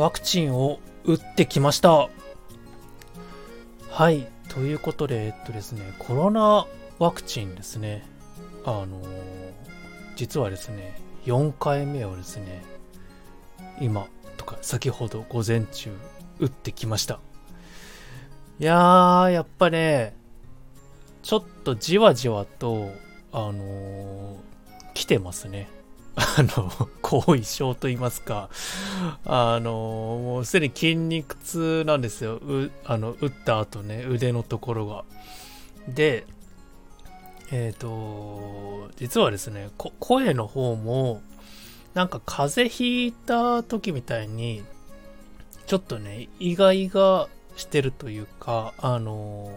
[0.00, 2.08] ワクチンを打ってきました。
[3.90, 4.26] はい。
[4.48, 6.66] ということでえっとですねコロナ
[6.98, 8.08] ワクチンですね。
[8.64, 9.02] あの
[10.16, 12.62] 実はですね4回目をですね
[13.78, 14.06] 今
[14.38, 15.90] とか先ほど午前中
[16.38, 17.20] 打ってきました。
[18.58, 20.16] いやーやっぱね
[21.22, 22.90] ちょっとじわじわと
[23.32, 24.36] あのー、
[24.94, 25.68] 来てますね。
[26.16, 26.70] あの、
[27.02, 28.50] 後遺症と言いますか、
[29.24, 32.34] あの、もうすでに筋肉痛なんですよ。
[32.36, 35.04] う、あの、打った後ね、腕のところが。
[35.88, 36.26] で、
[37.52, 41.22] えっ、ー、と、実はですね、声の方も、
[41.94, 44.62] なんか風邪ひいた時みたいに、
[45.66, 49.52] ちょっとね、意外がしてるというか、あの、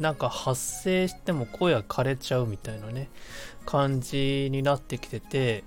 [0.00, 3.08] なんか発声しても声が枯れちゃうみたいなね、
[3.66, 5.64] 感じになってきてて、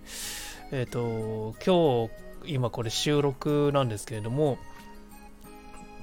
[0.71, 2.07] えっ、ー、と、今
[2.45, 4.57] 日、今これ収録なんですけれども、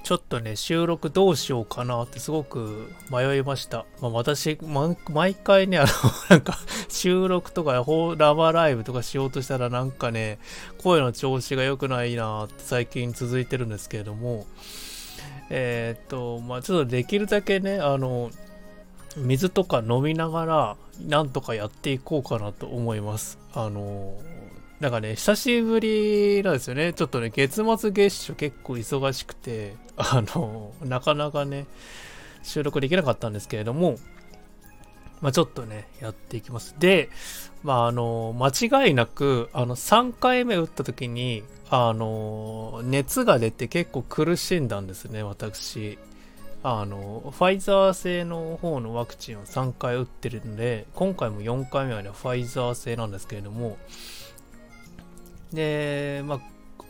[0.03, 3.85] ちょっとね、収録どうしようかなってすごく迷いました。
[4.01, 5.87] まあ、私、ま、毎回ね、あの、
[6.29, 6.59] なんか、
[6.89, 10.39] 収録とかラバーライブとかしようとしたらなんかね、
[10.79, 14.45] 声の調子が良くないなって最近続いてるんですけれども、
[15.49, 18.31] えー、っと、まあ、ちょっとできるだけね、あの、
[19.17, 20.77] 水とか飲みながら、
[21.07, 23.39] なんとかやっていこうかなと思います。
[23.53, 24.17] あの、
[24.79, 26.93] なんかね、久しぶりなんですよね。
[26.93, 31.67] ちょっとね、月末月初結構忙しくて、あの、なかなかね、
[32.41, 33.97] 収録できなかったんですけれども、
[35.21, 36.75] まあ、ちょっとね、やっていきます。
[36.79, 37.09] で、
[37.63, 41.43] まあ、あの、間違いなく、あの、3回目打った時に、
[41.75, 45.97] あの、熱が出て結構苦しんだんですね、私。
[46.61, 53.79] あの、ファイザー製の方のワクチンを3回打ってるんで、今回も4回目はね、ファイザー製なんですけれども、
[55.51, 56.39] で、まあ、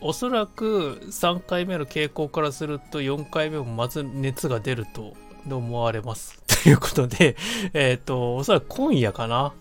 [0.02, 5.14] おそらく3回目の傾向からすると4回目もまず熱が出ると
[5.50, 6.42] 思われます。
[6.62, 7.36] ということで、
[7.72, 9.54] えっ、ー、と、おそらく今夜かな。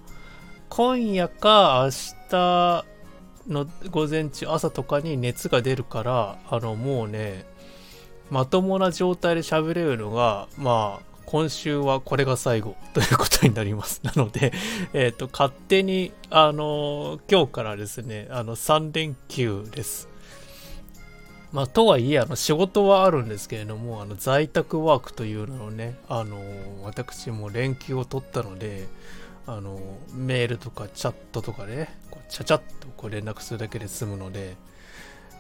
[0.67, 1.91] 今夜か明
[2.29, 2.92] 日
[3.47, 7.45] の午前中、朝とかに熱が出るから、あの、もうね、
[8.29, 14.01] まともな状態で喋れるのが、まあ、今週はこれが最後 ということになります。
[14.03, 14.53] なので、
[14.93, 20.09] えっ、ー、と、勝手に、あの、今日からですね、あの、3連休です。
[21.51, 26.41] まあ、とはいえ、あの、仕事はあるんですけれども、あの、在宅ワークというのをね、あの、
[26.83, 28.87] 私も連休を取ったので、
[29.45, 29.79] あの、
[30.13, 31.95] メールとかチャットとかね、
[32.29, 34.55] ちゃちゃっとこう連絡するだけで済むので、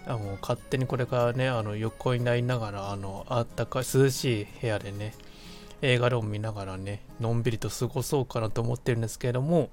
[0.05, 5.13] あの勝手にこれからね、あの横になりながら、あの、あったかい、涼しい部屋でね、
[5.81, 9.69] 映画でも見ながらね、のんびりと過ごそうかなと思ってるんですけれども、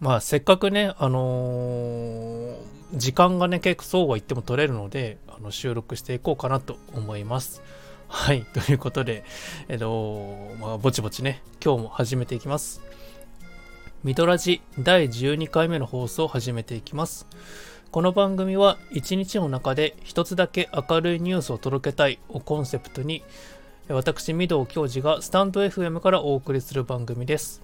[0.00, 2.56] まあ、せっかくね、あのー、
[2.94, 7.62] 時間がね、結構そうは言っても取れるので、あの収録していこうかなと思います。
[8.08, 9.24] はい、ということで、
[9.68, 12.82] えっと、まあ、ぼちぼちね、今日も始めていきます。
[14.04, 17.24] ミドラジ第12回目の放送を始めていきます。
[17.92, 23.22] この番組は一日の中で一つだけ明るいニュースを届けたいをコンセプトに
[23.86, 27.62] 私、御堂教授がスタンド FM からお送りする番組です。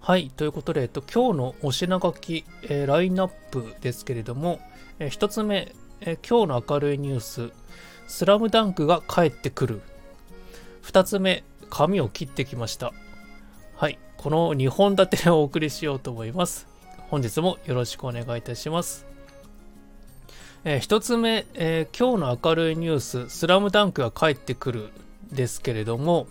[0.00, 4.58] はい、ということで、えっと、今日のお品書き、えー、ラインナップですけれども、
[4.98, 7.52] えー、1つ目、えー、今日の明るいニュース、
[8.08, 9.80] スラムダンクが帰ってくる。
[10.82, 12.92] 2つ目、髪を切ってきました。
[13.82, 16.68] はい、この2本立てでお送りしようと思います。
[17.10, 19.06] 本日もよろしくお願いいたします。
[20.62, 24.90] えー、1つ目、えー、今日の明るいニュース、スラムダンクが帰ってくる
[25.32, 26.28] ですけれども、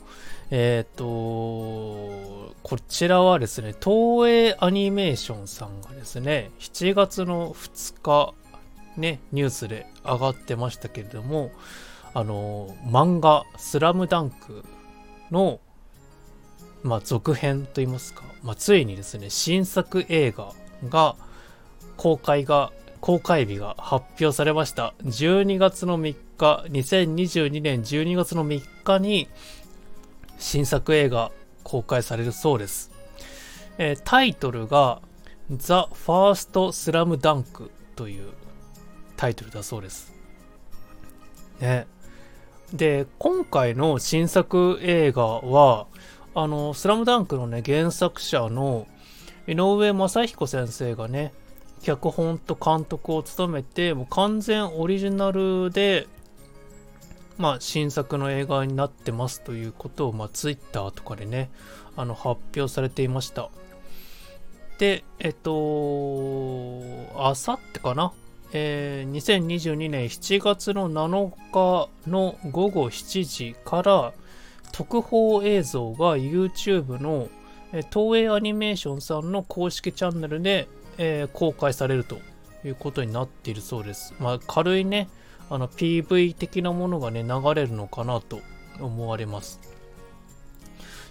[0.49, 8.33] えっ、ー、と、こちらはですね、東映アニメーションさんがですね、7月の2日、
[8.95, 11.51] ね、ニュースで上がってましたけれども、
[12.13, 14.63] あの、漫画、スラムダンク
[15.31, 15.59] の、
[16.83, 20.53] まあ、続編といいますか、まあ、ついにですね、新作映画
[20.89, 21.15] が、
[21.97, 24.93] 公開が、公開日が発表されました。
[25.03, 29.27] 12月の3日、2022年12月の3日に、
[30.39, 31.31] 新作映画
[31.63, 32.91] 公開されるそうです。
[33.77, 35.01] えー、タイトルが
[35.49, 38.31] The First Slam Dunk という
[39.17, 40.13] タイトルだそうです。
[41.59, 41.87] ね。
[42.73, 45.87] で、今回の新作映画は、
[46.33, 48.87] あの、スラムダンクのね、原作者の
[49.47, 51.33] 井上正彦先生がね、
[51.81, 56.07] 脚本と監督を務めて、もう完全オリジナルで
[57.41, 61.49] まあ、新作の映画になってますということを、まあ、ツイッターとかでね、
[61.95, 63.49] あの、発表されていました。
[64.77, 66.81] で、えっと、
[67.15, 68.13] あさってかな？
[68.53, 74.13] えー、2022年7月の7日の午後7時から
[74.71, 77.29] 特報映像が YouTube の、
[77.93, 82.19] 東映アニメーションさんの公式チャンネルで、えー、公開されると
[82.65, 84.13] いうことになっているそうです。
[84.19, 85.09] まあ、軽いね、
[85.49, 88.39] あの PV 的なものがね、流れるのかなと
[88.79, 89.59] 思われます。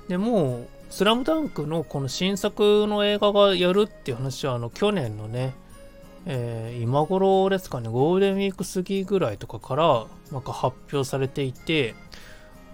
[0.08, 5.54] でもう、スラムダンクのこの新作の映画がやるっていう話は、あの、去年のね、
[6.26, 11.94] えー、今頃ですかね、ゴールデンウィーク過ぎぐらいとかから、なんか発表されていて、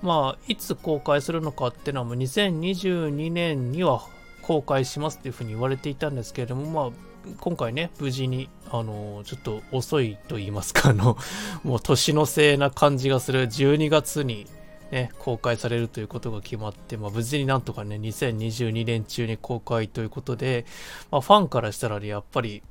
[0.07, 4.03] まあ、いつ公開するのかっていうのはもう2022年には
[4.43, 11.19] 公開しますっていうふうに言われていたんですけれども、まあ、今回ね、無事に、あの、ちょっと遅いと言いますか、あの、
[11.65, 14.47] もう年のせいな感じがする12月に
[14.93, 20.65] ね、公開されるということが決まって、まあ、無事になんとかね、2022年中に公開ということで、
[21.11, 22.63] まあ、ファンからしたらね、やっぱり、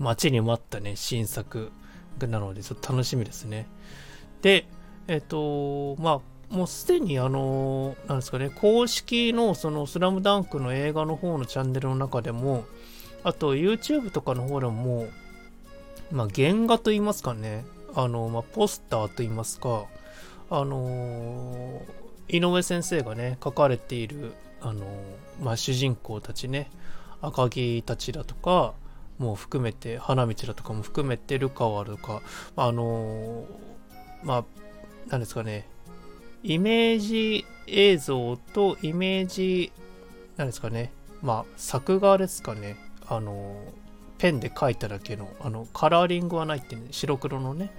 [0.00, 1.70] 待ちに待ったね、新作
[2.18, 3.68] なので、ちょっと楽しみですね。
[4.42, 4.66] で、
[5.08, 6.20] えっ、と、ま
[6.50, 12.64] あ、もうすでにあの、なんですかね、公式のそのスラムダンクの映画の方のチャンネルの中でも、
[13.24, 17.64] あと YouTube とかの方でももう、まあ、原画と言いますかね、
[17.94, 19.86] あの、まあ、ポスターと言いますか、
[20.48, 21.82] あの
[22.28, 24.86] 井上先生がね、書かれている、あの
[25.40, 26.70] まあ、主人公たちね、
[27.20, 28.74] 赤木たちだとか、
[29.18, 32.22] もう含めて、花道だとかも含めて、ルカワとか、
[32.54, 33.44] あの
[34.22, 34.44] まあ、
[35.08, 35.66] なんですかね、
[36.42, 39.72] イメージ映像とイメージ、
[40.36, 40.92] なんですかね、
[41.22, 42.76] まあ、作画ですかね、
[43.06, 43.56] あの、
[44.18, 47.70] ペンで描いただけの、あの、カラーリングはないってね、白黒のね、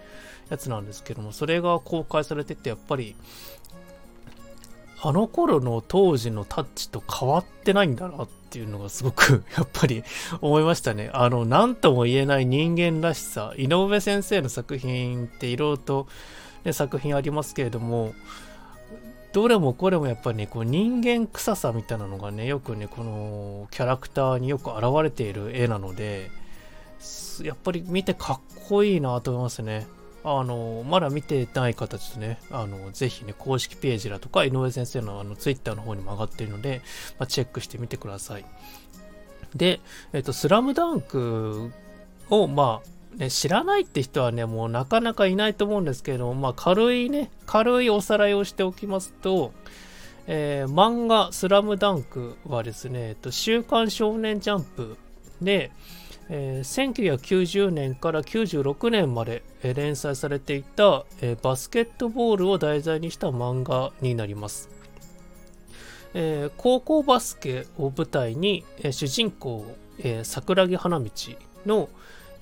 [0.49, 3.15] やつなんですけども、それが公開されてて、やっぱり、
[5.01, 10.03] あの頃の当時のタッチと変わってないんだなっていうのがすごく やっぱり
[10.41, 11.11] 思いましたね。
[11.13, 16.07] あの、なんとも言えない人間らしさ、井上先生の作品っていろいろと、
[16.63, 18.13] ね、作品ありますけれども、
[19.33, 26.31] どれもこれもやっぱりね、こう人間臭さみたいなのがね、よくね、このキャラクターによく現れている絵なので、
[27.43, 29.87] やっぱり見てかっこいいなと思いますね。
[30.23, 36.81] あの、まだ見てない方ですね、あの、ぜひね、公式ページだとか、井上先生のあの、ツイッターの方にも上がっているので、
[37.17, 38.45] まあ、チェックしてみてください。
[39.55, 39.79] で、
[40.13, 41.71] えっと、スラムダンク
[42.29, 49.53] を、まあ、ね、知らないって人はね、もうなかなかいないと思うんですけれども、まあ、軽いね、軽いおさらいをしておきますと、
[50.27, 54.97] えー、漫画スラムダンクはですね、えっと、週刊少年ジャンプ
[55.41, 55.71] で、
[56.29, 64.69] えー、1990年から96年まで、えー、連載されていた、えー、バスケットボールを題材にした漫画になります。
[66.13, 71.09] え高校バスケを舞台に、え主人公、え桜木花道
[71.65, 71.89] の、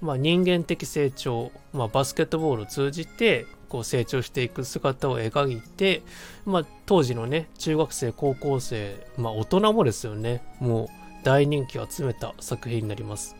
[0.05, 6.03] まあ、人間的成長、まあ、バスケットボールを通じてこう成長していく姿を描いて、
[6.45, 10.87] まあ、当時のね中学生高校生、まあ、大人もですよねもう
[11.25, 13.35] 大人気を集めた作品になります。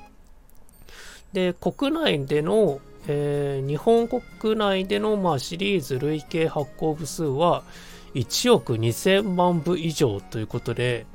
[1.34, 7.64] で、国内での、えー、日本国内での、まあ、シリーズ累計発行部数は
[8.16, 11.06] 1億2000万部以上ということで、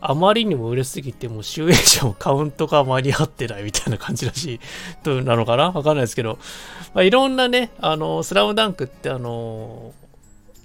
[0.00, 4.60] あまりにも売れすぎて、もう集英社もカウントが間に合ってないみたいな感じらしい、
[5.02, 5.70] となのかな？
[5.70, 6.38] わかんないですけど、
[6.94, 9.92] まあ、いろんなね、あの、スラムダンクってあの、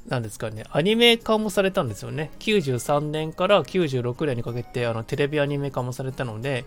[0.07, 2.31] なんですかね、アニメ化もされたんですよね。
[2.39, 6.65] 93年から96年にかけて、あの、テレビアニメ化もされたので、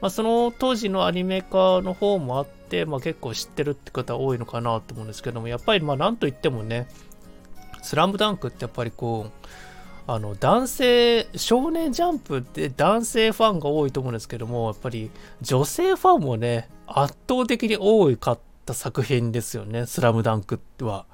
[0.00, 6.86] まあ、その当時のアニメ化の方もあって、まあ、結構知ってるって方多いのかなと思うんですけども、やっぱりまあなんといってもね、
[7.82, 9.46] スラムダンクってやっぱりこう、
[10.08, 15.10] あの男性、少年ジャンプって男性ファンが多いと思うんですけども、やっぱり
[15.42, 21.06] 女性ファンもね、圧倒的に多かった作品ですよね、スラムダンクは。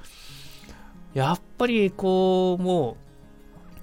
[1.14, 2.96] やっぱりこう、も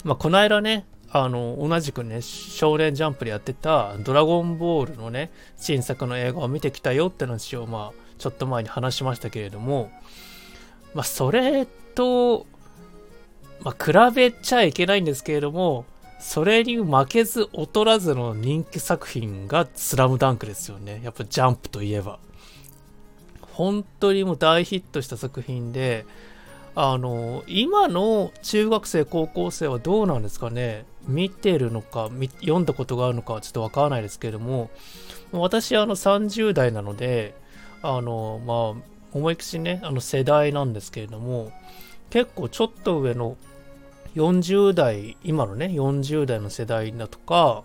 [0.05, 9.91] う、まあ、この間ね、あの、同じくね、少年ジャンプでやってたドラゴンボールのね、新作の映画を見てきたよって話を、まあ、ちょっと前に話しましたけれども、
[10.93, 12.45] まあ、それと、
[13.63, 15.85] まあ、比べちゃいけないんですけれども、
[16.19, 21.01] それに負けず劣らずの人気作品がスラムダンクですよね。
[21.03, 22.19] やっぱジャンプといえば。
[23.53, 26.05] 本当にもう大ヒットした作品で、
[26.75, 32.09] あの、今の中学生、高校生はどうなんですかね見てるのか、
[32.41, 34.69] 読んだことがあるのかはちょっとわからないですけれども、
[35.31, 37.35] 私、あの、30代なので、
[37.81, 41.51] あの、まあ、思いきしね、あの、世代なんですけれども、
[42.09, 43.37] 結構ちょっと上の
[44.15, 47.63] 40代、今のね、40代の世代だとか、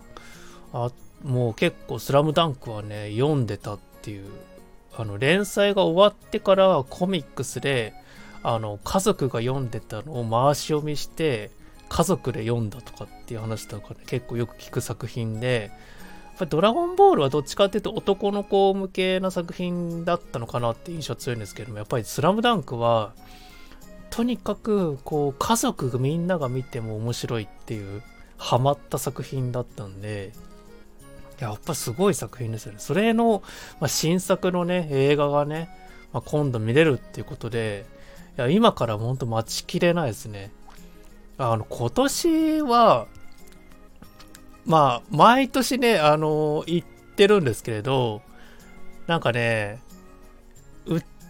[0.73, 0.91] あ
[1.23, 4.25] もう結構スラムダンクはね、読んでたっていう、
[4.97, 7.93] あの連載が終わってからコミックスで
[8.43, 11.51] あの家族が読んでたのを回し読みして
[11.89, 15.71] 家族で読んだとかっていう話とかね結構よく聞く作品で
[16.27, 23.13] やっぱドラゴンボールはどっちかっていうと男の子向けな作品だったのかなって印象強いんですけどもやっぱりスラムダンクは
[24.15, 28.01] とにかくこう家族みんなが見ても面白いっていう
[28.37, 30.31] ハマった作品だったんで
[31.37, 32.79] やっぱすごい作品ですよね。
[32.79, 33.43] それの、
[33.81, 35.67] まあ、新作のね、映画がね、
[36.13, 37.85] まあ、今度見れるっていうことで、
[38.37, 40.53] いや今からほんと待ちきれないですね。
[41.37, 43.07] あの、今年は、
[44.65, 46.83] まあ、毎年ね、あの、言っ
[47.17, 48.21] てるんですけれど、
[49.07, 49.81] なんかね、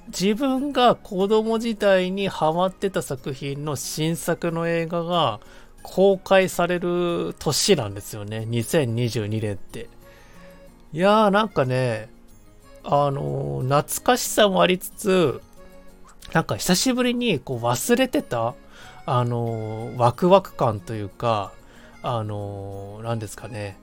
[0.08, 5.40] 自分が子供時代にハマってた作品の新作の映画が
[5.82, 8.46] 公開される年なんですよね。
[8.50, 9.88] 2022年って。
[10.94, 12.10] いやーなんかね、
[12.84, 15.42] あのー、懐かしさもありつつ、
[16.34, 18.56] なんか久しぶりにこう忘れてた、
[19.06, 21.52] あのー、ワクワク感というか、
[22.02, 23.78] あのー、何ですかね。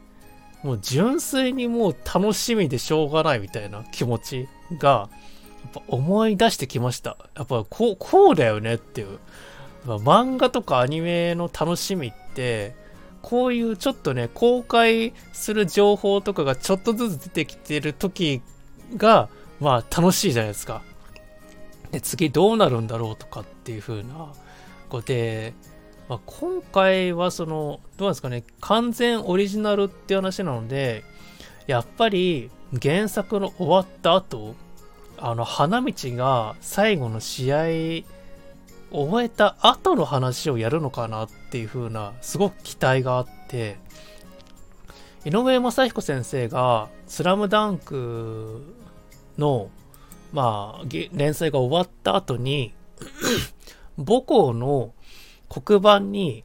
[0.63, 4.49] もう純粋にもう楽しみでしょうがないみたいな気持ち
[4.79, 5.09] が、
[5.63, 7.17] やっぱ思い出してきました。
[7.35, 9.19] やっぱこう、こうだよねっていう。
[9.87, 12.75] 漫画とかアニメの楽しみって、
[13.21, 18.43] こういうちょっとね、公開する情報とかがちょっとずつ出てきてる時
[18.97, 19.29] が、
[19.61, 20.83] まあ楽しいじゃないですか。
[21.93, 24.33] で、次どうなるんだろうとかっていう風な、
[24.89, 25.55] こうで、
[26.09, 31.05] まあ、今回はその、どうなんですかね、完全オリジナルって話なので、
[31.67, 32.51] やっぱり
[32.83, 34.55] 原作の終わった後、
[35.25, 37.57] あの、花道が最後の試合
[38.91, 43.79] 終えた後の話をやるのかなっていう風な、すごく期待があって、
[45.25, 48.65] 井上正彦先生が、スラムダンク
[49.39, 49.71] の、
[50.33, 52.75] まあ、連載が終わった後に
[53.97, 54.93] 母校の
[55.49, 56.43] 黒板に、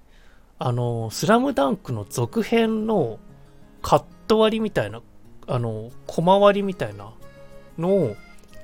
[0.59, 3.17] あの、スラムダンクの続編の
[3.81, 5.01] カット割りみたいな、
[5.47, 7.11] あの、小回りみたいな
[7.79, 8.15] のを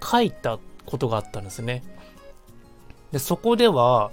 [0.03, 1.83] 書いたことがあったんですね。
[3.11, 4.11] で、そこでは、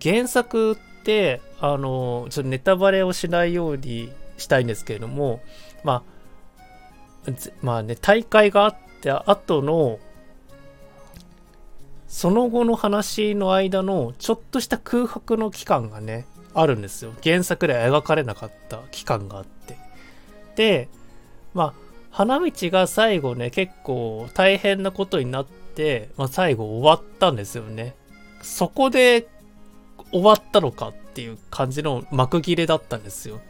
[0.00, 5.40] 原作って、あの、ちょっとネタバレをしないようにしたいんですけれども、
[5.84, 6.02] ま
[7.26, 7.30] あ、
[7.62, 9.98] まあね、大会があって後の、
[12.08, 17.12] その後の話の間のちょっとした空白の期間がね、あるんですよ。
[17.22, 19.78] 原作では描かれなかった期間があって。
[20.56, 20.88] で、
[21.54, 27.94] まあ、花道が最後ね、結構大変なことになって、まあ、最後終わったんですよね。
[28.42, 29.28] そこで
[30.12, 33.40] 終わったのかっていう感じの幕切れだったんですよ。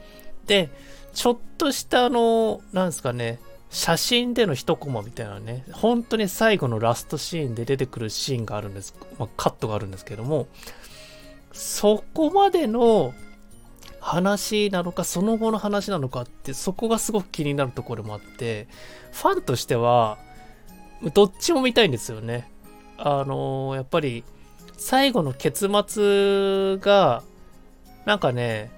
[0.47, 0.71] で、
[1.15, 3.41] ちょっとしたあの、なんですかね、
[3.71, 8.95] 写真での一コマみたいなね、本当に最後のラストシーンで出てくるシーンがあるんです。
[9.19, 10.49] まあ、カットがあるんですけども、
[11.53, 13.15] そこまでの
[14.01, 18.67] 話なのか、その後の話なのかって、そこがすごく気になるところもあって、
[19.13, 20.19] ファンとしては、
[21.15, 22.51] どっちも見たいんですよね。
[22.99, 24.25] あのー、やっぱり、
[24.77, 27.23] 最後の結末が、
[28.07, 28.71] なんかね、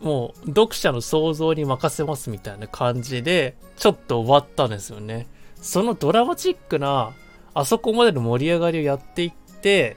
[0.00, 5.26] もう読者の想像に任せますみたいな感じで、ちょっと終わったんですよね。
[5.56, 7.12] そのドラマチックな、
[7.54, 9.96] あそこまでの盛り上がりをやっていって、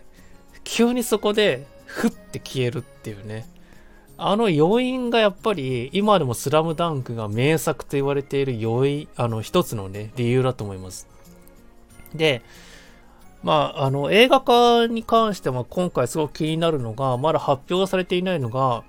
[0.63, 3.47] 急にそこで、ふって消えるっていうね。
[4.19, 11.07] あの要因がやっぱり、今でもスラムダンクが名作と言われている要因、あの、一つのね、理由だと思います。
[12.15, 12.41] で、
[13.43, 18.83] まあ、あの、映画化に関しては今回すごく気になるのが、まだ発表されていないのが、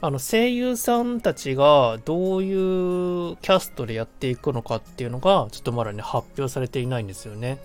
[0.00, 7.58] あの、声優さんたちがどういうキャストでやっていくのかっていうのが、ちょっとまだね、発表されていないんですよね。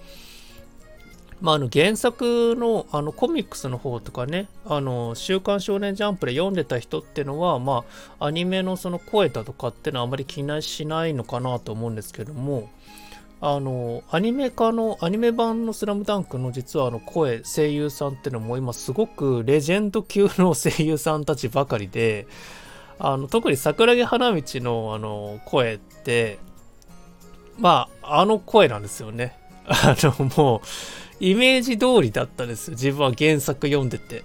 [1.41, 7.85] まあ、あの、原作の、あの、コミックスの方とかね、あの、週刊少年ジャンプで読んでた人っていうのは、ま
[8.19, 12.69] あ、アニメのその声だとかっていうのはあまり気にしないのかなと思うんですけども、
[13.41, 22.27] あの、アニメ化の、アニメ版のスラムダンクの実はあの声、声優さんっていうのも今すごくレジェンド級の声優さんたちばかりで、
[22.99, 26.37] あの、特に桜木花道のあの声って、
[27.57, 29.37] まあ、あの声なんですよね。
[29.69, 30.61] あの、もう、
[31.19, 32.71] イメージ通りだったですよ。
[32.71, 34.23] 自分は原作読んでて。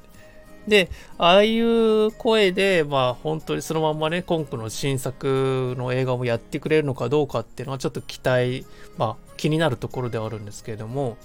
[0.67, 11.19] で、ああいう声で、まあ本当にそのまんまね、今回の新作の映画もやってくれるのかどうかっていうのはちょっと期待、まあ気になるところではあるんですけれども、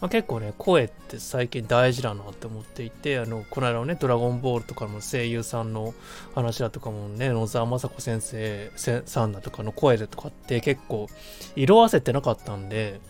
[0.00, 5.94] まあ、結構ね、声って最近大事だなって思っていて、あの、この間のね、ドラゴンボールとかの声優さんの
[6.34, 8.70] 話だとかもね、野沢雅子先生
[9.06, 11.06] さんだとかの声でとかって結構
[11.54, 13.00] 色あせてなかったんで、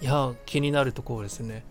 [0.00, 1.64] いや、気になるところですね。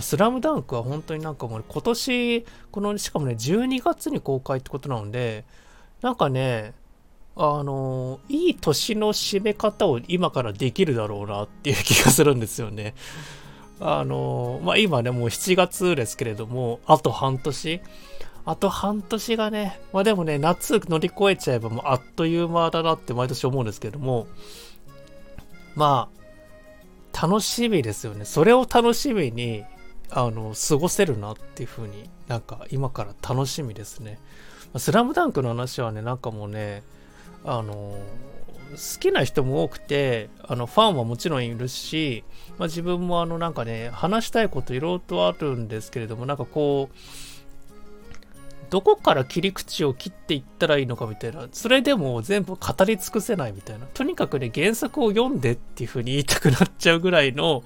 [0.00, 5.44] スラムダンクは本当になんかもう今年、この、しかもね、12月に公開ってことなので、
[6.02, 6.74] なんかね、
[7.34, 12.94] あの、いい年の締め方を今からできるだろうなっていう気がするんですよね。
[13.80, 17.80] あの、まあ、今ね、もう7月ですけれども、あと半年。
[18.46, 24.28] あと半年がね、まあでもね、夏乗り越えちゃえばもうあっという間だなって毎年思うんですけども、
[25.74, 26.25] まあ、
[27.20, 28.24] 楽しみですよね。
[28.24, 29.64] それを楽しみに、
[30.10, 34.18] あの、過ごせるなっていう風になんか今から楽しみですね。
[34.76, 36.82] スラムダンクの話はね、なんかもうね、
[37.44, 37.96] あの
[38.72, 42.24] 好きな人も多くてあのファンはもちろんいるし、
[42.58, 46.96] まあ、自分もあのなんかね話したいこといろいろとあるんですけれどもなんかこう
[48.70, 51.48] どこから切り口を切っていったらいいのかみたいな。
[51.52, 53.86] それでも全部語り尽くせないみたいな。
[53.86, 57.64] とにかくね原作を読んでっていう風に言いたくなっちゃうぐらいの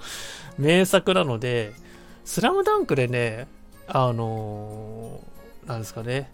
[0.59, 1.73] 名作なので
[2.25, 3.47] 「スラムダンクでね
[3.87, 6.30] あのー、なんですかね。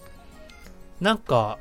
[1.01, 1.59] なんか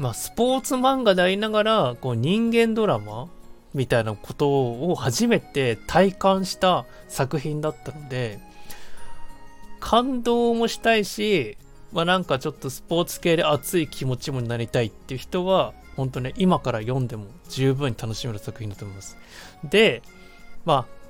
[0.00, 3.28] まあ、スポーツ漫画でありながら、こう人間ドラマ
[3.74, 8.40] みたいなことを初めて体感した作品だったので、
[9.78, 11.58] 感動もしたいし、
[11.92, 19.16] まあなんかちょっとスポーツ系で熱い気持ちもなりたいっていう人は、本当ね、今から読んでも十分に楽しめる作品だと思います。
[19.64, 20.02] で、
[20.64, 21.00] まあ、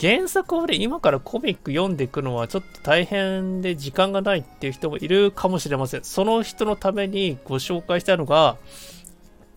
[0.00, 6.04] 原作をね、今からコミック読んでいくのはちょっと大変で時間がないっていう人もいるかもしれません。
[6.04, 8.56] その人のためにご紹介したのが、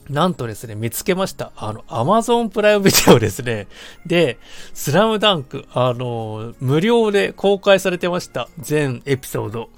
[0.09, 1.51] なんとですね、見つけました。
[1.55, 3.67] あの、アマゾンプライムビデオですね。
[4.05, 4.37] で、
[4.73, 8.47] スラムダンク、あの、無料で公開されてました。
[8.59, 9.69] 全エピソード。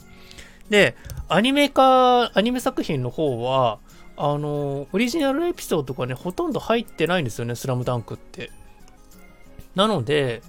[0.69, 0.95] で、
[1.29, 3.79] アニメ化、アニメ作品の方は、
[4.15, 8.51] あの、オリジナルエピソードがね、ほとんど入ってないんですよね、スラムダンクって。
[9.75, 10.41] なので、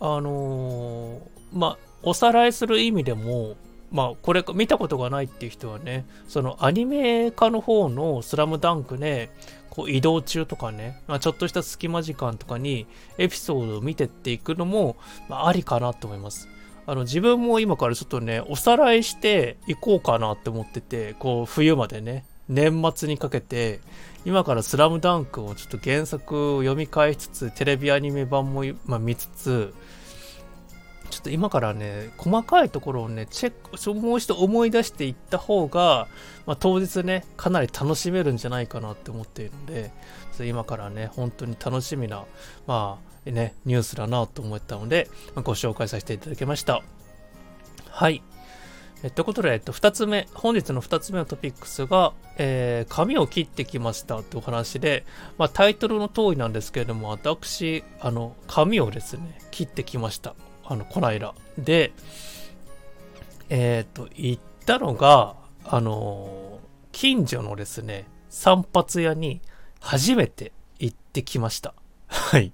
[0.00, 1.20] あのー、
[1.52, 3.56] まあ、おさらいする意味でも、
[3.92, 9.30] まあ、これ見たことがないっていう人はね、そのアニメ化の方のスラムダンクで、
[9.70, 12.86] こう移動中とかね、まあ、ちょっとした隙間時間とかに
[13.18, 14.96] エピソードを見てっていくのも、
[15.28, 16.48] まあ、ありかなと思います。
[16.86, 23.80] あの自分も今からちょっとね、おさらいしていこうかなって思ってて、こう冬までね、年末にかけて、
[24.24, 29.74] 今からスラムダンクをちょっと原作を読み返しつつ、テレビアニメ版も、まあ、見つつ、
[31.10, 36.08] ちょっと今からね、細かいところをね、チェック、もう一度思い出していった方が、
[36.44, 39.92] まあ、当日ね、かなり楽しめるんじゃないかなって思っているので、
[40.40, 42.24] 今からね、本当に楽しみな、
[42.66, 46.82] まあ、ね、ニュースだなと思ったので、まあ、ご紹介させていただきました。
[47.90, 48.22] はい。
[49.02, 55.04] えということで、えっと、2つ目、本日の2つ目のトピックスが、えー、髪を切ってきましたってお話で、
[55.36, 60.34] まあ、タイトルの通りなんですけれども、私、あの、髪をですね、切ってきました。
[60.64, 61.34] あの、こないだ。
[61.58, 61.92] で、
[63.50, 66.60] えっ、と、行ったのが、あの、
[66.92, 69.42] 近所のですね、散髪屋に
[69.80, 71.74] 初めて行ってきました。
[72.06, 72.52] はい。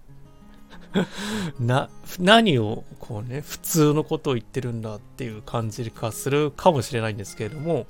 [1.61, 7.87] な、何をこうね、普通のことを言ってるんだっていう感じがするかもしれないんですけれども、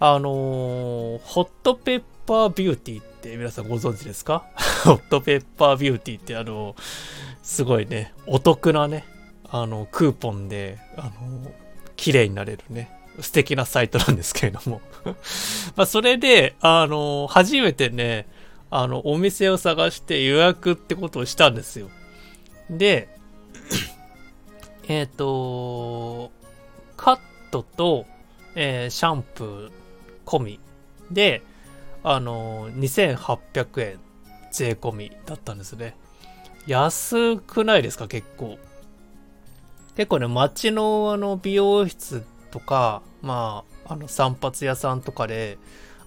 [0.00, 4.44] あのー、ホットペッパービューティーって皆さんご存知ですか？
[4.84, 6.74] ホットペッパービューティーってあの
[7.42, 9.04] すごいね、お得なね、
[9.48, 11.52] あの、クーポンで、あの
[11.96, 14.80] 綺麗になれるね、素敵なサイトなんですけれども。
[15.76, 18.26] まあ、それで、あの初めてね、
[18.74, 21.90] あの、お店を探して予約ってことをしたんですよ。
[22.70, 23.10] で、
[24.88, 26.32] えっと、
[26.96, 27.18] カッ
[27.50, 28.06] トと、
[28.54, 29.70] えー、シャンプー
[30.24, 30.60] 込み
[31.10, 31.42] で、
[32.02, 34.00] あの2800円
[34.50, 35.94] 税込みだったんですね。
[36.66, 38.58] 安くないですか結構。
[39.96, 45.58] 結構ね、街のあの美容室とか、まあ、あの散髪屋さんとかで、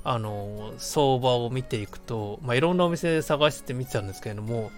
[0.05, 4.71] あの、相場を見ていくと、まあ、いろんなお店探してて見てたんですけれども、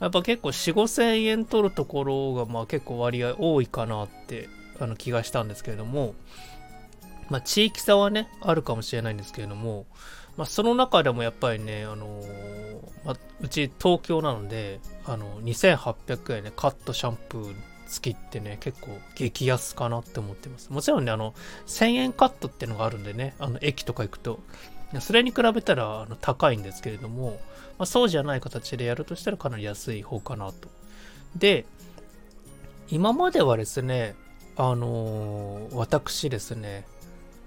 [0.00, 6.14] やっぱ結構4、5千円取るところが、まあ結構割合多いかなって、あの気がしたんですけれども、
[7.30, 9.86] まあ地域差はね、あるかもしれないんですけれども、
[10.36, 12.22] まあその中でもやっぱりね、あの、
[13.06, 17.54] まあ、うち東京なので、あの、2800円ね、カットシャンプー
[17.86, 20.70] 付きってね、結構激安かなって思ってます。
[20.72, 21.34] もちろんね、あの、
[21.66, 24.40] 1000円カットってのがあるんでね、あの、駅とか行くと、
[25.00, 27.40] それに比べたらあの高いんですけれども、
[27.78, 30.68] まあ、そうじゃない形でやるとしたらかなり安い方かなと。
[31.34, 31.66] で、
[32.88, 34.14] 今まではですね、
[34.56, 36.86] あのー、私ですね、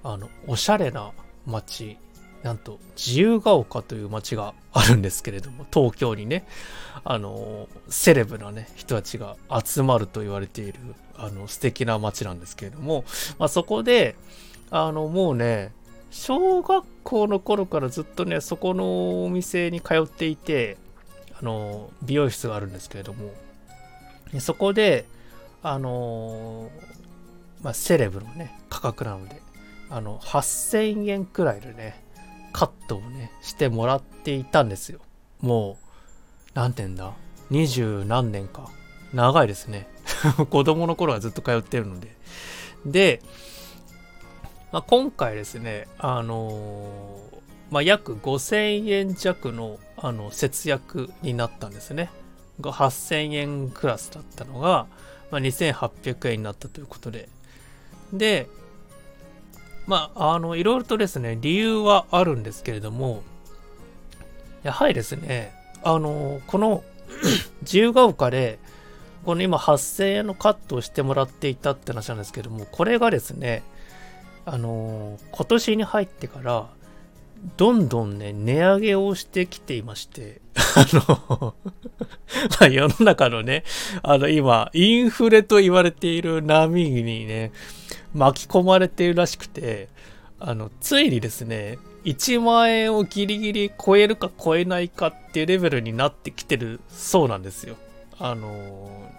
[0.04, 1.12] あの、おしゃれな
[1.46, 1.98] 街
[2.44, 6.46] なんと自由が丘という街があるんですけれども、東京にね、
[7.04, 10.80] あの、セレブなね、人たちが集まると言われている、
[11.16, 13.04] あの、素敵な街なんですけれども、
[13.38, 14.16] まあ、そこで、
[14.72, 15.74] あの、もうね、
[16.12, 20.78] 小学校の頃からずっとね、そこのお店に通っていて、
[21.40, 23.32] あの、美容室があるんですけれども、
[24.40, 25.06] そこで、
[25.62, 26.70] あの
[27.62, 29.42] まあ、セレブのね、価格なので、
[29.90, 32.04] あの、8000円くらいでね、
[32.52, 35.00] カットをね、してもらっていたんですよ。
[35.42, 35.78] も
[36.54, 37.14] う、なんて言うんだ？
[37.50, 38.70] 二十何年か。
[39.14, 39.88] 長いですね。
[40.50, 42.16] 子供の頃はずっと通ってるので。
[42.86, 43.22] で、
[44.72, 47.40] まあ、今回ですね、あのー、
[47.72, 52.10] まあ、約5000円弱のあの節約になったんですね。
[52.62, 54.88] 8000円クラスだったのが、
[55.32, 57.30] まあ、2800円になったということで。
[58.14, 58.48] で、
[59.90, 63.24] まあ、あの、いろいろとですね、理由はあるんですけれども、
[64.62, 65.52] やはりですね、
[65.84, 66.84] あの、この
[67.64, 68.60] 自由が丘で、
[69.26, 73.64] この今8000円のカットをしてもらっていたって話なんですけども、これがですね、
[74.46, 76.68] あの、今年に入ってから、
[77.58, 80.42] どんどんね、値上げをしてきていまして、
[80.76, 81.56] あの
[82.60, 83.64] まあ世の中のね、
[84.04, 87.52] あの今、インフレと言われている波にね、
[88.14, 89.88] 巻き込まれているらしくて、
[90.40, 97.76] あの、ついにですね、1万円をギリギリ超えるか超えないかっていうレベルになってきてるそうなんですよ。
[98.18, 99.12] あの、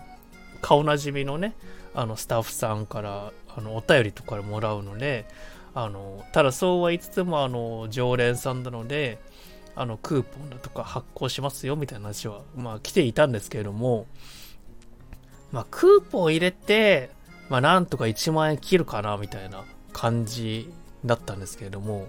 [0.61, 1.55] 顔なじみのね、
[1.95, 5.27] あの、スタッフさんから、あの、お便りとかもらうので、
[5.75, 9.19] あの、ただそうは言いつつも、あの、常連さんなので、
[9.77, 14.07] あの、クーポンだとか発行しますよみたいな話は、まあ来ていたんですけれども、
[15.53, 17.11] まあクーポン入れて、
[17.49, 20.73] まあなんとか1万円切るかなみたいな感じ
[21.05, 22.09] だったんですけれども、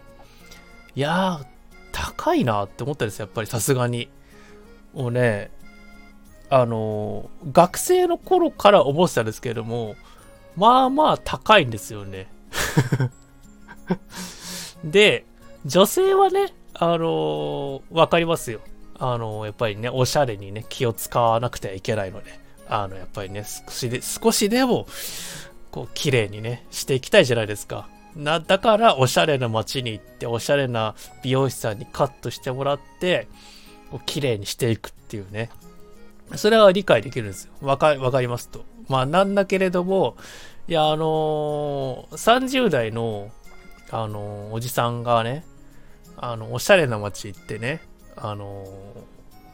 [0.95, 1.45] いやー、
[1.91, 4.09] 高いなって思ったんですよ、やっぱりさすがに。
[4.93, 5.51] もうね、
[6.49, 9.95] あの、学生の頃から思ってたんですけれども、
[10.57, 12.27] まあまあ高いんですよね。
[14.83, 15.25] で、
[15.65, 18.61] 女性はね、あのー、わかりますよ。
[18.97, 22.39] あのー、やっぱりね、おしゃれにね、気を使わなくてはいけないので。
[22.67, 24.87] あの、やっぱりね、少しで、少しでも、
[25.71, 27.87] こう、綺麗にね、していきたいじゃないですか。
[28.15, 33.27] な、だから、おしゃれな街に行って、おしゃれな美容師さんにカットしてもらって、
[33.89, 35.49] こう綺麗にしていくっていうね。
[36.35, 37.51] それは理解できるんですよ。
[37.61, 38.63] わか、わかりますと。
[38.87, 40.15] まあ、なんだけれども、
[40.67, 43.31] いや、あのー、30代の、
[43.91, 45.45] あの、おじさんがね、
[46.17, 47.81] あの、おしゃれな街行ってね、
[48.15, 48.65] あの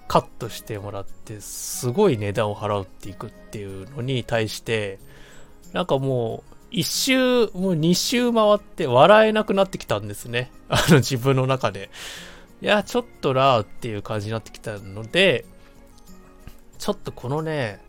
[0.07, 4.99] カットしてもらってすごい値段を払っていくっていうのに対して
[5.73, 10.51] なんかもう一周もう二周回って笑えなくなってきたんですね。
[10.67, 11.89] あの自分の中で。
[12.61, 15.45] いやちょっとらーっていう感じになってきたので
[16.79, 17.79] ちょっとこのね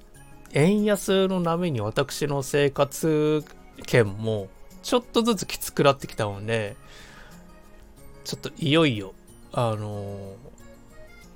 [0.53, 3.43] 円安の波に私の生活
[3.87, 4.49] 圏も
[4.89, 6.75] ちょっとずつきつくなってきたので
[8.25, 9.15] ちょっといよいよ
[9.53, 10.35] あの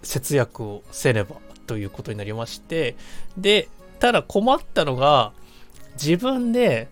[0.02, 1.36] 節約をせねば
[1.66, 2.96] ということになりまして、
[3.36, 3.68] で、
[4.00, 5.32] ただ困ったのが、
[5.94, 6.88] 自分で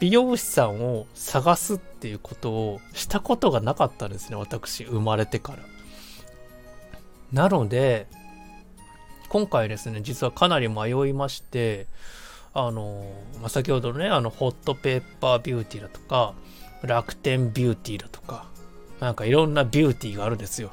[0.00, 5.58] 美容師さんを探すっていうことをしたことがなかったんですね、私、生まれてから。
[7.32, 8.06] なので、
[9.28, 11.86] 今回ですね、実はかなり迷いまして、
[12.54, 13.04] あの、
[13.40, 16.34] まあ、先ほどのね、あの、ホットペーパービューティーだとか、
[16.82, 18.46] 楽天ビューティーだとか、
[19.00, 20.72] なんかいろんなビューティーがあるんですよ。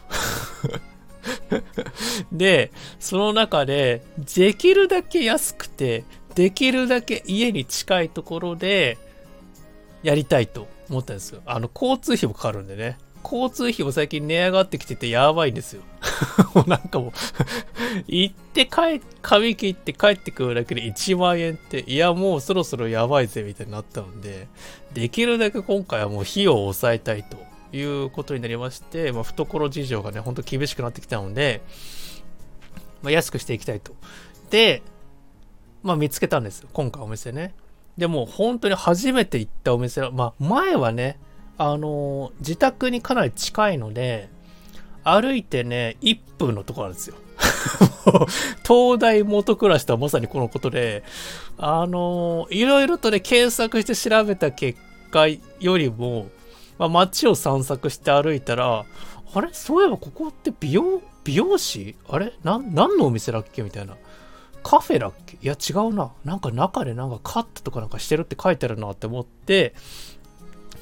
[2.32, 4.04] で、その中で、
[4.36, 6.04] できるだけ安くて、
[6.36, 8.98] できるだけ家に近いところで、
[10.04, 11.42] やりたいと思ったんですよ。
[11.46, 12.98] あの、交通費もかかるんでね。
[13.24, 15.84] 交通費も最近値上がってきててやばいんですよ。
[16.56, 17.12] もうなんかもう
[18.08, 24.48] 行って帰、髪切って帰ってくるだけで1万円って、いやもうそろそろやばいぜみたいになったので、
[24.94, 27.38] できるだけ今回はもう費用を抑えたいと
[27.76, 31.62] いうことになりまして、まあ、懐事情がね、ほんと厳しくなってきたので、
[33.02, 33.94] まあ、安くしていきたいと。
[34.50, 34.82] で、
[35.84, 36.66] まあ、見つけたんです。
[36.74, 37.54] 今回お店ね。
[37.98, 41.20] でも、本当に初めて行ったお店まあ、前はね、
[41.60, 44.30] あの、自宅にかなり近いので、
[45.04, 47.16] 歩いてね、1分のところなんですよ。
[48.66, 51.04] 東大元暮らしとはまさにこのことで、
[51.58, 54.80] あの、いろいろとね、検索して調べた結
[55.12, 56.28] 果よりも、
[56.78, 58.86] まあ、街を散策して歩いたら、
[59.34, 59.50] あれ？
[59.52, 61.96] そういえばここって美容、美容師？
[62.08, 62.34] あれ？
[62.44, 63.98] な、何のお店だっけみたいな。
[64.64, 65.38] カフェだっけ？
[65.42, 66.12] いや違うな。
[66.24, 69.76] なんか中でなんかカットとかなんかしてるって書いてあるなって思って、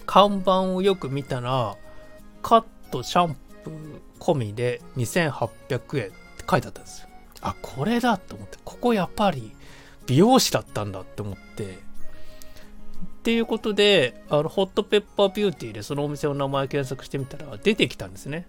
[0.08, 1.76] 看板をよく見たら、
[2.42, 6.14] カッとシャンプー込みで2800円って
[6.50, 7.10] 書いてあったんですよ。
[7.42, 9.52] あ、これだと思って、ここやっぱり
[10.08, 11.78] 美容師だったんだって思って、っ
[13.24, 18.48] ていうことで、あの、ホットペッパービューティーでそのお店の名前検索してみたら出てきたんですね。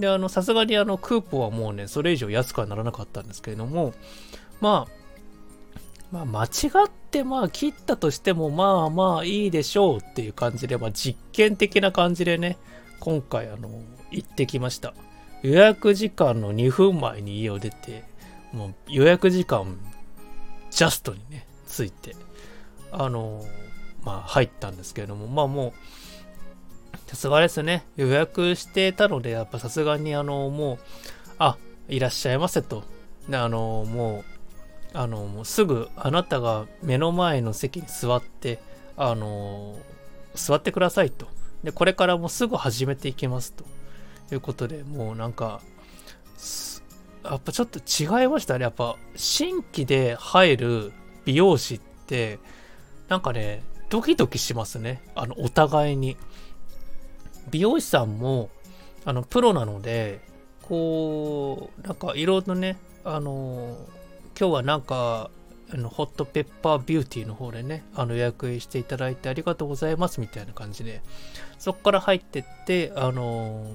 [0.00, 3.92] で、あの、さすがにあの、クーポンはもうね、それ以上安くはならなかったんですけれども、
[4.60, 4.97] まあ、
[6.10, 6.48] まあ、間違
[6.86, 12.56] ってまあ切ったとしてもまあまあいいでしょうっていう感じで、まあ実験的な感じでね、
[13.00, 13.68] 今回あの、
[14.10, 14.94] 行ってきました。
[15.42, 18.04] 予約時間の2分前に家を出て、
[18.52, 19.78] もう予約時間
[20.70, 22.16] ジャストにね、ついて、
[22.90, 23.44] あの、
[24.02, 25.72] まあ入ったんですけれども、まあもう、
[27.06, 30.78] さすがですね、予約してたので、やっぱさすがにあの、もう、
[31.38, 31.56] あ、
[31.88, 32.84] いらっしゃいませと。
[33.30, 34.37] あの、もう、
[34.92, 38.58] あの、もうすぐあなたが目の前の席に座って、
[38.96, 39.76] あの、
[40.34, 41.26] 座ってくださいと。
[41.62, 43.64] で、これからもすぐ始めていきますと
[44.32, 45.60] いうことで、もうなんか、
[47.24, 48.62] やっぱちょっと違いましたね。
[48.62, 50.92] やっぱ新規で入る
[51.24, 52.38] 美容師って、
[53.08, 55.02] なんかね、ドキドキしますね。
[55.14, 56.16] あの、お互いに。
[57.50, 58.50] 美容師さんも、
[59.04, 60.20] あの、プロなので、
[60.62, 63.76] こう、なんかいろいろね、あの
[64.38, 65.30] 今日はなんか、
[65.70, 71.02] あのホットペッパービューティーの方でね、あの予約していただいてありがとうございますみたいな感じで、
[71.58, 73.72] そこから入ってって、あの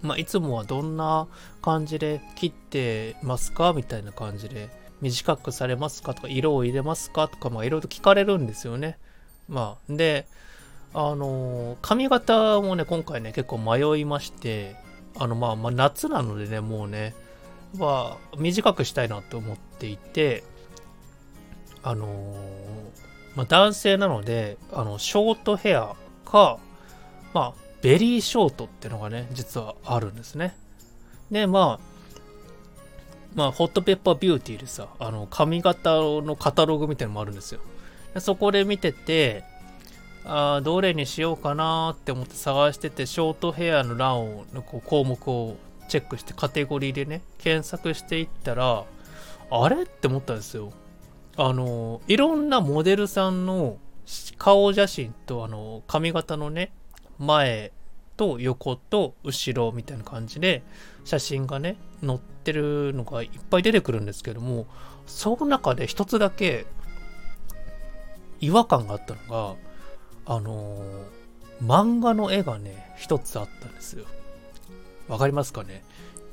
[0.00, 1.26] まあ、いつもはどんな
[1.60, 8.96] 感じで切ってますかみたいな感じで、短くされますかとか、色を入れますかとか、まあ、いろいろ聞かれるんですよね。
[9.48, 10.28] まあ、で、
[10.94, 14.76] あの髪型もね、今回ね、結構迷いまして、
[15.18, 17.12] あの、まあ、まあ、夏なのでね、もうね、
[17.76, 20.42] は短くしたいなと思っていて、
[21.82, 22.08] あのー、
[23.36, 26.58] まあ、男性なので、あの、ショートヘアか、
[27.34, 30.56] まあ、ベリーショートってのがね、実はあるんですね。
[31.30, 31.98] で、まあ、
[33.34, 37.60] まあ、ホットペッパービューティーでさ、あの、髪型のカタログみたいなのもあるんですよ。
[38.14, 39.44] でそこで見てて、
[40.24, 45.56] あどれにしようかなって思って探してて、ショートヘアの欄を、こう項目を
[45.88, 48.84] チェックしてカテゴリーでね、検索していったら、
[49.50, 50.72] あれって思ったんですよ。
[51.36, 53.78] あの、いろんなモデルさんの
[54.36, 56.72] 顔写真と、あの、髪型のね、
[57.18, 57.72] 前
[58.16, 60.62] と横と後ろみたいな感じで
[61.04, 64.66] 写真がね、載ってるのがいっぱい出てくるんですけども、
[65.06, 66.66] その中で一つだけ
[68.40, 69.56] 違和感があったのが、
[70.26, 70.82] あの
[71.62, 74.04] 漫画の絵がね、一つあったんですよ。
[75.08, 75.82] わかりますかね？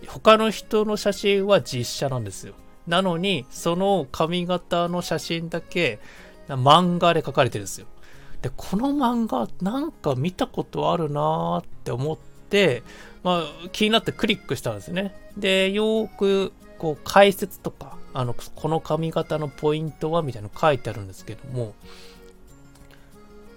[0.07, 2.53] 他の人の写真は実写なんですよ。
[2.87, 5.99] なのに、その髪型の写真だけ
[6.47, 7.87] 漫画で描かれてるんですよ。
[8.41, 12.17] で、この漫画なんか見たことあるなーって思っ
[12.49, 12.83] て、
[13.23, 15.15] まあ気になってクリックしたんですね。
[15.35, 21.73] で、よーくこう解説とか、あの、この髪型のポイントはみたいなの書いてあるんですけども、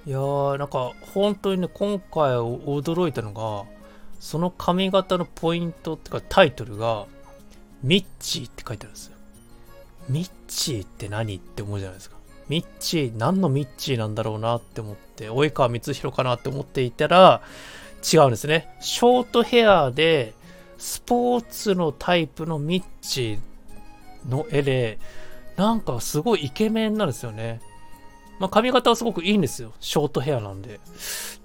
[0.07, 3.64] いやー、なんか本当にね、今回驚いたのが、
[4.20, 7.07] その髪型のポイントってかタイトルが、
[7.83, 9.16] ミッチーって書いてあるんですよ。
[10.09, 12.16] ミッチーって何って思うじゃないですか。
[12.48, 17.42] ミッチー、何のミッチーなんだろうなって思って、及川光弘かなって思っていたら、
[18.12, 18.74] 違うんですね。
[18.81, 20.35] ショートヘアで、
[20.78, 24.98] スポーツのタイプのミッチーの絵で、
[25.57, 27.61] なんかすごいイケメンなんですよね。
[28.38, 29.72] まあ、髪型はすごくいいんですよ。
[29.81, 30.81] ショートヘアなんで。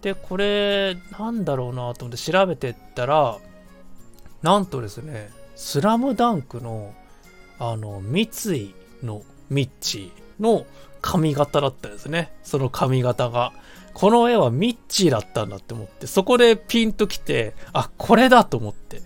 [0.01, 3.37] で、これ、なんだろうなと思って調べてったら、
[4.41, 6.93] なんとですね、スラムダンクの、
[7.59, 10.65] あの、三井のミッチーの
[11.01, 12.31] 髪型だったんですね。
[12.43, 13.53] その髪型が。
[13.93, 19.01] この絵はミッチーだったんだって思って、そこでピンときて、あ、これだと思って。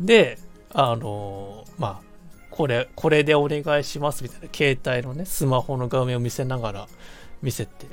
[0.00, 0.38] で、
[0.74, 2.11] あのまあ、
[2.52, 6.88] これ、これでお願いしますみたいな、携帯のね、スマホの画面を見せながら
[7.42, 7.86] 見せて、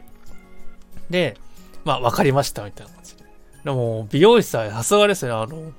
[1.09, 1.37] で、
[1.85, 3.23] まあ、わかりましたみたいな感じで。
[3.63, 5.71] でも、美容師さん、さすがですね、あの、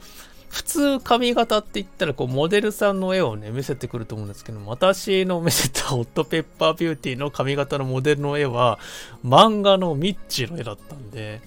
[0.49, 8.79] 普通髪型って言ったら、こう、モデルさんの絵をね、見せてくると思うんですけど、私の見せたホットペッパービューティーの髪型のモデルの絵は、
[9.25, 11.43] 漫画のミッチーの絵だったんで、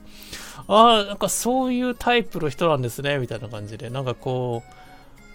[0.67, 4.63] ああ、なんかそういうタイプの人なんですね、みたいな感じで、なんかこ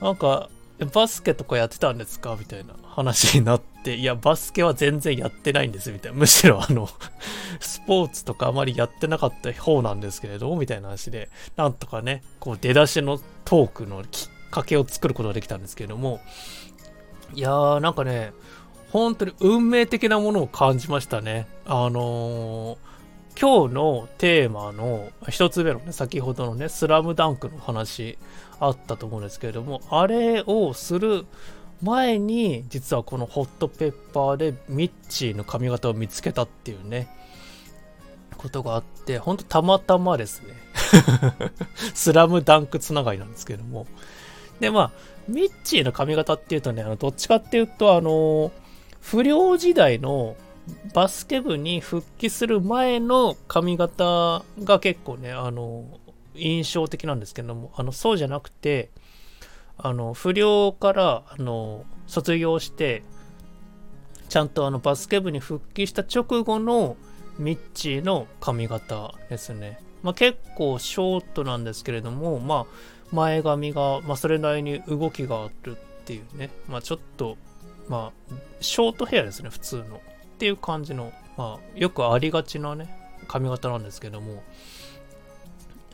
[0.01, 0.49] う、なんか、
[0.87, 2.37] バスケとかやってたんですか？
[2.39, 6.19] みたいな話になって、いや、バスケは全然やってないんです、みたいな。
[6.19, 6.89] むしろあの、
[7.59, 16.21] スポーツとかあまりやってなかった方なんですけれど、みたいな話で、なんとかね、こう出だしのトークのきっかけを作ることができたんですけれども、
[17.35, 18.33] いやー、なんかね、
[18.93, 21.49] 本当に運命的なものを感じましたね。
[21.67, 22.77] あのー、
[23.41, 28.19] 今日のテーマの一つ目のね、先ほどのね、スラムダンクの話
[28.61, 31.27] あったと思うんですけれども、あれをする
[31.83, 37.09] 前に、実はこのホットペッパーでミッチーの髪型を見つけたっていうね、
[38.37, 40.55] ことがあって、ほんとたまたまですね。
[41.95, 43.87] スラムダンクつながりなんですけども。
[44.61, 44.91] で、まあ、
[45.29, 48.51] ミッチーの髪型っていうとね、あのどっちかっていうと、あの、
[49.01, 50.37] 不良時代の
[50.95, 55.85] バスケ部に復帰する前の髪型が結構ね、あの、
[56.39, 58.91] 印象的なんですけども、あの、そうじゃなくて、
[59.77, 63.03] あの、不良から、あの、卒業して、
[64.29, 66.97] ちゃんとあの、バスケ部に復帰した直後の
[67.39, 69.81] ミッチーの髪型ですね。
[70.03, 77.37] まあ、結構ショートなんですけれども、まあ、前髪が、まあ、それなりに動きがあるっていうね、まあ、ちょっと、
[77.89, 79.97] まあ、ショートヘアですね、普通の。
[79.97, 80.01] っ
[80.39, 82.89] ていう感じの、まあ、よくありがちなね、
[83.29, 84.43] 髪型なんですけども、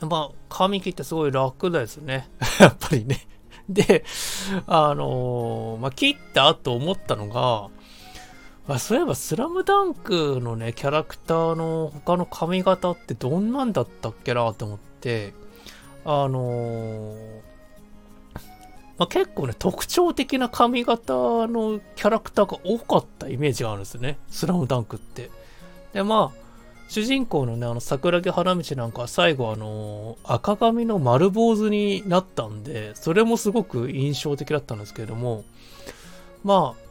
[0.01, 2.29] まあ、髪切ってすごい楽ですね。
[2.59, 3.27] やっぱりね。
[3.69, 4.03] で、
[4.67, 7.69] あのー、まあ、切った後思ったのが、
[8.67, 15.33] あそういえば、スラムダンクのね、キャラクターの他の髪型ってどんなんだったっけなと思って、
[16.03, 17.41] あのー、
[18.97, 24.17] まあ、結構ね、特徴的な髪型のキャラクターが多かったイメージがあるんですね。
[24.29, 25.31] スラムダンクって。
[25.93, 26.44] で、まあ、
[26.87, 35.43] 主人公のね、あの、桜木花道なんかは最後あの、赤髪の丸坊主になったんで、それもすごく印象的だったんですけれども、
[36.43, 36.85] まあ、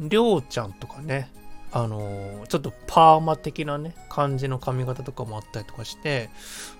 [0.00, 1.30] りょうちゃんとかね、
[1.72, 6.30] あの、ちょっとパーマ的なね、感じの髪型とかもあったりとかして、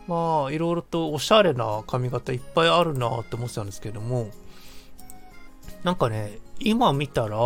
[0.09, 4.31] まあ、いろいろとおしゃれな髪型いっぱいあるなって思ってたんですけども、
[5.85, 7.38] なんかね、今見たら、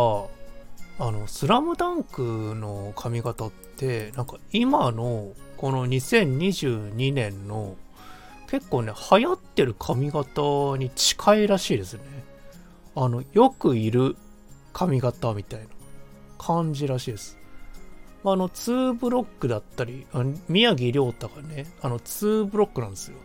[0.97, 7.75] あの、スラムダンクの髪型って、なんか今のこの2022年の
[8.49, 10.41] 結構ね、流行ってる髪型
[10.77, 12.01] に近いらしいですね。
[12.95, 14.15] あの、よくいる
[14.71, 15.65] 髪型みたいな
[16.37, 17.37] 感じらしいです。
[18.23, 23.17] あの、2ブロックだったり、あの宮城亮太がね、あの、2ブロックなんですよ。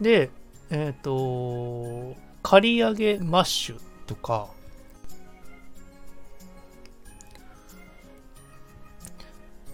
[0.00, 0.30] で、
[0.70, 4.48] えっ、ー、と、刈り上げマッシュとか、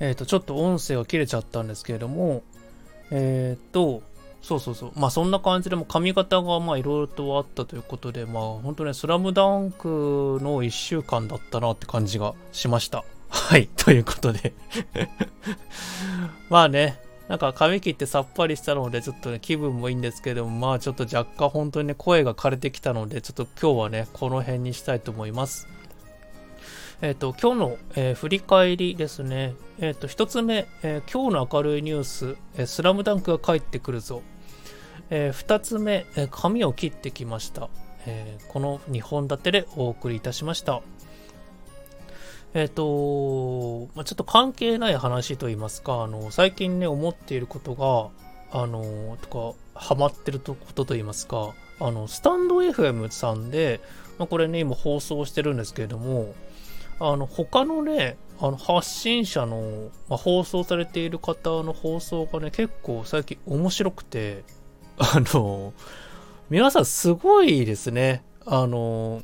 [0.02, 2.42] えっ、ー、と、ちょっと音声が切れちゃったんですけれども、
[3.12, 4.02] えっ、ー、と、
[4.42, 4.92] そうそうそう。
[4.96, 13.04] まあそんな感じでも髪型がまあいろいろとあったということで、まあ本当ね、スラムダンクの1週間だったなって感じがしました。
[13.30, 13.68] はい。
[13.76, 14.52] ということで
[16.50, 25.68] まあね、なんか髪切ってさっぱりしたので、ちょっとね、気分もいいんですけども、まあちょっと若干本当にね、声が枯れてきたので、ちょっと今日はね、この辺にしたいと思います。
[27.02, 29.56] えっ、ー、と、今日の、えー、振り返りですね。
[29.80, 34.22] えっ、ー、と、一つ目、え今日の明るいニュース、えスラムダンクが帰ってくるぞ。
[35.10, 37.70] え2つ目、え髪を切ってきました。
[38.06, 40.80] えこの2本立てでお送りいたしました。
[42.54, 48.10] えっ、と、まあ、ちょっと関係ない話と言いますか、あの、最近ね、思っていることが、
[48.56, 53.80] あの、とか、ハマってることと言いますか、あの、スタンド FM さんで、
[54.18, 56.32] まあ、これね、今放送してるんですけれども、
[57.04, 64.44] あの、他のね、あの、発信者の、まあ、放送されている方の放送がね、結構最近面白くて、
[64.98, 65.72] あの、
[66.48, 68.22] 皆さんすごいですね。
[68.46, 69.22] あの、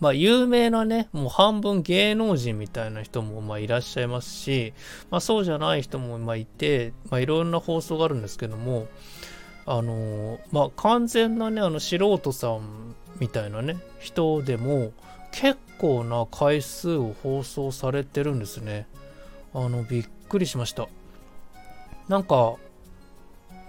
[0.00, 4.72] まあ、有名なね、もう半分芸能人みたいな人もまあいらっしゃいますし、
[5.10, 8.88] まあ、そうじゃない人もまあいて、まあ、いろんな放送があるんですけども、
[9.66, 14.92] あの、まあ、完全なね、あの素人さんみたいなね、人でも
[15.32, 18.86] 結構な回数を放送されてるんですね。
[19.54, 20.88] あの、びっくりしました。
[22.08, 22.56] なんか、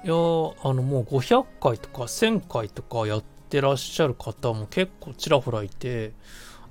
[0.04, 6.14] いやあのもう500回とか1000回とかやってらっしゃる方も結構ちらほらいて、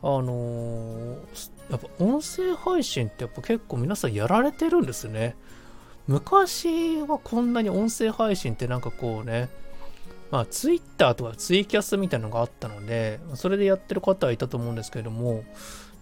[0.03, 1.17] あのー、
[1.71, 5.37] やっぱ音声配信ってやっぱ結構皆さんやられてるんですね。
[6.09, 9.49] 昔はこんなに音声配信ってなんかこうね、
[10.31, 15.45] まあツイッターとかツイキャスみたいなのがあったので、それでやってる方はいたと思うんですけれども、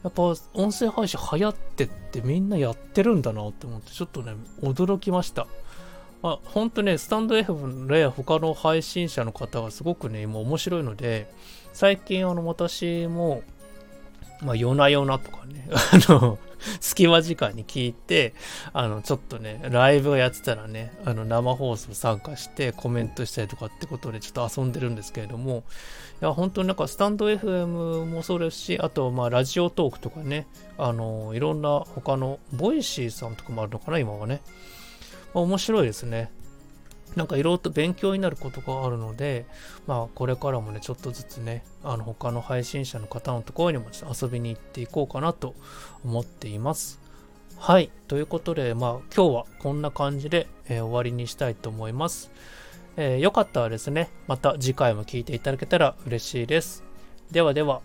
[0.05, 0.23] やっぱ
[0.55, 5.47] 音声配信流行ってってみんなやってるんだなって思ってちょっとね、驚きました。
[6.21, 11.31] まあ、本当ね、スタンド F で他の配信者の方がすごくね、今面白いので、
[11.73, 13.43] 最近あの私も、
[14.41, 16.39] まあ、夜な夜なとかね、 あの、
[16.81, 18.35] 隙間時間に聞いて、
[18.73, 25.65] あの、ちょっとね、ライブをやってたらね、あの、生放送参加してコメントしたりとかってことでちょっと遊んでるんですけれども、
[26.21, 34.41] いや、本当になんかスタンド FM もそうですし、あと、まあ、ラジオトークとかね、あの、いろんな他の、ボイシーさんとかもあるのかな、今はね。
[35.35, 36.31] まあ、面白いですね。
[37.19, 39.45] なんかいろいろと勉強になることがあるので、
[39.89, 45.57] まあこれからもね、ちょっとずつね、あの他の配信者の方のところにもちょっと遊びに行っていこうかなと
[46.05, 47.01] 思っています。
[47.57, 47.91] はい。
[48.07, 52.31] ということで、まあ今日はこんな感じで、えー、終わりにしたいと思います。
[52.97, 56.85] えー、よかったらですね、また次回も聴いていただけたら嬉しいです。
[57.33, 57.83] ではでは。